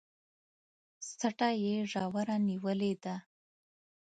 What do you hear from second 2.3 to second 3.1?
نيولې